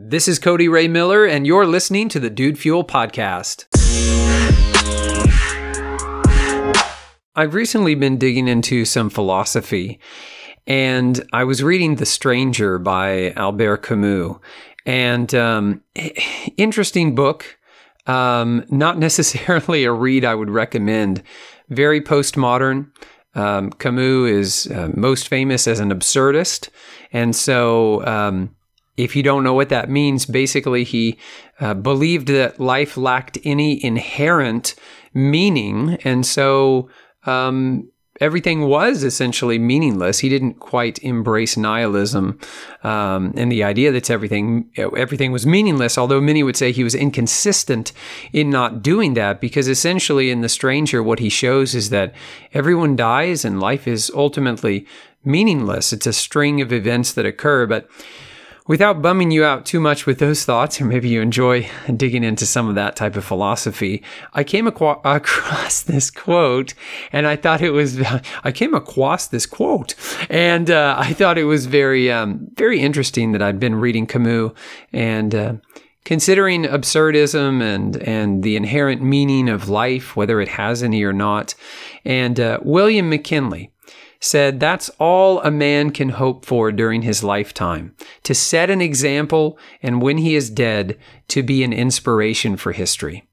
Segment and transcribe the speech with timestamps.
[0.00, 3.66] This is Cody Ray Miller, and you're listening to the Dude Fuel Podcast.
[7.34, 9.98] I've recently been digging into some philosophy,
[10.68, 14.36] and I was reading The Stranger by Albert Camus.
[14.86, 15.82] And um,
[16.56, 17.58] interesting book,
[18.06, 21.24] um, not necessarily a read I would recommend.
[21.70, 22.92] Very postmodern.
[23.34, 26.68] Um, Camus is uh, most famous as an absurdist,
[27.12, 28.54] and so um,
[28.98, 31.16] if you don't know what that means, basically he
[31.60, 34.74] uh, believed that life lacked any inherent
[35.14, 36.90] meaning, and so
[37.24, 37.88] um,
[38.20, 40.18] everything was essentially meaningless.
[40.18, 42.38] He didn't quite embrace nihilism
[42.82, 45.96] um, and the idea that everything everything was meaningless.
[45.96, 47.92] Although many would say he was inconsistent
[48.32, 52.12] in not doing that, because essentially in The Stranger, what he shows is that
[52.52, 54.86] everyone dies and life is ultimately
[55.24, 55.92] meaningless.
[55.92, 57.88] It's a string of events that occur, but
[58.68, 62.44] Without bumming you out too much with those thoughts, or maybe you enjoy digging into
[62.44, 64.02] some of that type of philosophy,
[64.34, 64.66] I came
[65.06, 66.74] across this quote
[67.10, 67.98] and I thought it was,
[68.44, 69.94] I came across this quote
[70.28, 74.52] and uh, I thought it was very, um, very interesting that I'd been reading Camus
[74.92, 75.54] and, uh,
[76.04, 81.54] considering absurdism and and the inherent meaning of life, whether it has any or not.
[82.02, 83.70] And uh, William McKinley
[84.20, 87.94] said that's all a man can hope for during his lifetime
[88.24, 93.28] to set an example and when he is dead, to be an inspiration for history.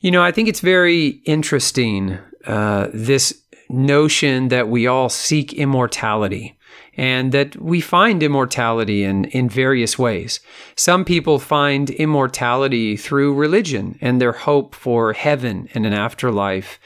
[0.00, 6.58] You know, I think it's very interesting uh, this notion that we all seek immortality
[6.96, 10.40] and that we find immortality in, in various ways.
[10.76, 16.78] Some people find immortality through religion and their hope for heaven and an afterlife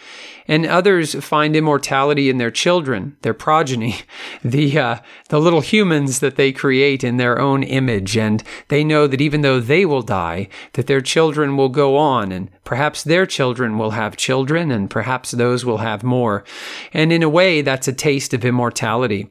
[0.48, 3.96] and others find immortality in their children, their progeny,
[4.44, 4.98] the uh,
[5.28, 9.40] the little humans that they create in their own image, and they know that even
[9.40, 13.90] though they will die, that their children will go on, and perhaps their children will
[13.90, 16.44] have children, and perhaps those will have more,
[16.92, 19.28] and in a way, that's a taste of immortality.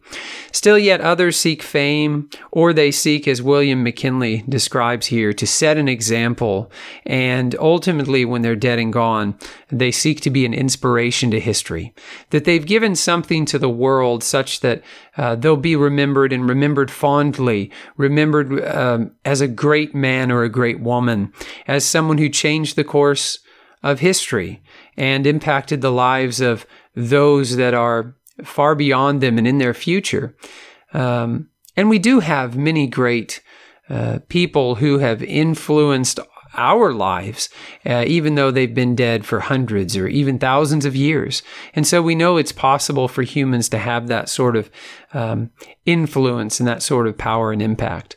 [0.66, 5.78] Still, yet others seek fame, or they seek, as William McKinley describes here, to set
[5.78, 6.72] an example,
[7.06, 9.38] and ultimately, when they're dead and gone,
[9.70, 11.94] they seek to be an inspiration to history,
[12.32, 14.82] that they've given something to the world such that
[15.18, 20.50] uh, they'll be remembered and remembered fondly, remembered um, as a great man or a
[20.50, 21.32] great woman,
[21.68, 23.38] as someone who changed the course
[23.84, 24.64] of history
[24.98, 26.66] and impacted the lives of
[26.96, 30.36] those that are far beyond them and in their future.
[30.94, 33.42] Um, and we do have many great
[33.90, 36.20] uh, people who have influenced
[36.58, 37.50] our lives,
[37.86, 41.44] uh, even though they've been dead for hundreds or even thousands of years.
[41.76, 44.72] And so we know it's possible for humans to have that sort of
[45.14, 45.52] um,
[45.86, 48.16] influence and that sort of power and impact.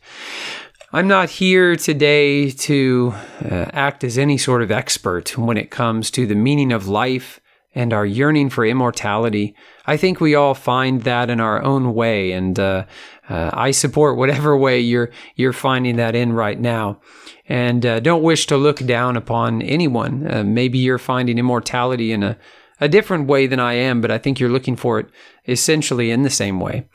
[0.92, 3.12] I'm not here today to
[3.44, 7.40] uh, act as any sort of expert when it comes to the meaning of life
[7.74, 9.54] and our yearning for immortality.
[9.86, 12.84] I think we all find that in our own way, and uh,
[13.28, 17.00] uh, I support whatever way you're you're finding that in right now.
[17.48, 20.30] And uh, don't wish to look down upon anyone.
[20.30, 22.36] Uh, maybe you're finding immortality in a,
[22.80, 25.06] a different way than I am, but I think you're looking for it
[25.46, 26.88] essentially in the same way.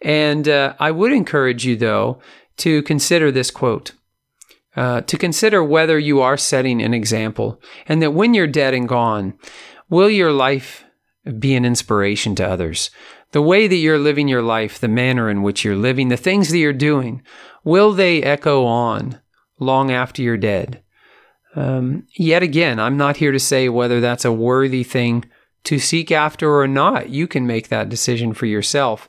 [0.00, 2.20] And uh, I would encourage you, though,
[2.58, 3.92] to consider this quote.
[4.76, 8.88] Uh, to consider whether you are setting an example, and that when you're dead and
[8.88, 9.34] gone,
[9.88, 10.84] will your life
[11.38, 12.90] be an inspiration to others?
[13.32, 16.50] The way that you're living your life, the manner in which you're living, the things
[16.50, 17.22] that you're doing,
[17.64, 19.20] will they echo on
[19.58, 20.82] long after you're dead.
[21.54, 25.24] Um, yet again, I'm not here to say whether that's a worthy thing
[25.64, 27.10] to seek after or not.
[27.10, 29.08] You can make that decision for yourself.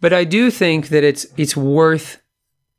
[0.00, 2.20] But I do think that it's it's worth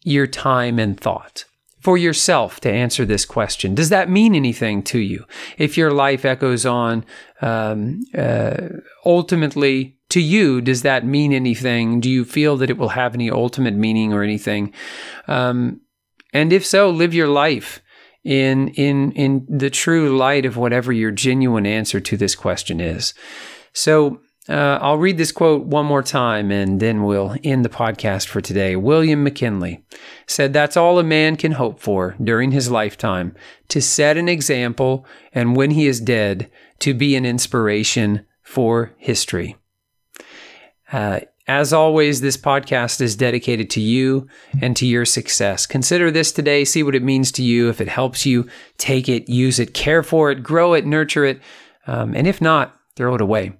[0.03, 1.45] your time and thought
[1.79, 3.75] for yourself to answer this question.
[3.75, 5.25] Does that mean anything to you?
[5.57, 7.05] If your life echoes on,
[7.41, 8.69] um, uh,
[9.05, 11.99] ultimately to you, does that mean anything?
[11.99, 14.73] Do you feel that it will have any ultimate meaning or anything?
[15.27, 15.81] Um,
[16.33, 17.81] and if so, live your life
[18.23, 23.13] in in in the true light of whatever your genuine answer to this question is.
[23.73, 28.27] So uh, I'll read this quote one more time and then we'll end the podcast
[28.27, 28.75] for today.
[28.75, 29.83] William McKinley
[30.25, 33.35] said, That's all a man can hope for during his lifetime
[33.67, 36.49] to set an example, and when he is dead,
[36.79, 39.57] to be an inspiration for history.
[40.91, 44.27] Uh, as always, this podcast is dedicated to you
[44.61, 45.65] and to your success.
[45.65, 47.69] Consider this today, see what it means to you.
[47.69, 48.47] If it helps you,
[48.77, 51.41] take it, use it, care for it, grow it, nurture it.
[51.85, 53.53] Um, and if not, throw it away.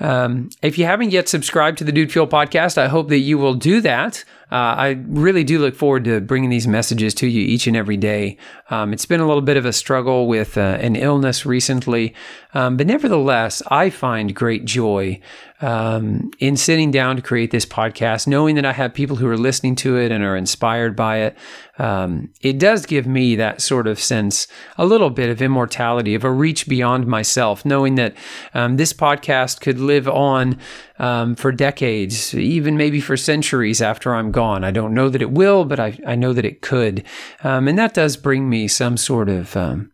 [0.00, 3.38] Um, if you haven't yet subscribed to the Dude Fuel podcast, I hope that you
[3.38, 7.40] will do that uh, I really do look forward to bringing these messages to you
[7.40, 8.36] each and every day.
[8.70, 12.14] Um, it's been a little bit of a struggle with uh, an illness recently,
[12.52, 15.20] um, but nevertheless, I find great joy
[15.60, 19.38] um, in sitting down to create this podcast, knowing that I have people who are
[19.38, 21.38] listening to it and are inspired by it.
[21.78, 26.22] Um, it does give me that sort of sense, a little bit of immortality, of
[26.22, 28.14] a reach beyond myself, knowing that
[28.52, 30.58] um, this podcast could live on
[30.98, 34.64] um, for decades, even maybe for centuries after I'm gone.
[34.64, 37.04] I don't know that it will, but I, I know that it could.
[37.42, 39.56] Um, and that does bring me some sort of.
[39.56, 39.90] Um,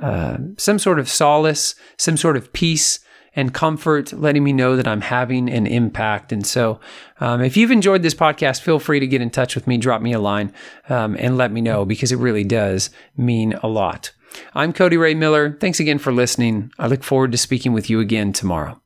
[0.00, 3.00] uh, some sort of solace, some sort of peace,
[3.36, 6.32] and comfort, letting me know that I'm having an impact.
[6.32, 6.80] And so,
[7.20, 10.02] um, if you've enjoyed this podcast, feel free to get in touch with me, drop
[10.02, 10.52] me a line,
[10.88, 14.12] um, and let me know because it really does mean a lot.
[14.54, 15.56] I'm Cody Ray Miller.
[15.60, 16.72] Thanks again for listening.
[16.78, 18.79] I look forward to speaking with you again tomorrow.